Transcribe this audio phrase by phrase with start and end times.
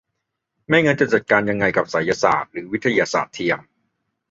[0.67, 3.59] ไม่งั้นจะจัดการยังไงกับไสยศาสตร์หรือวิทยาศาสตร์เทียม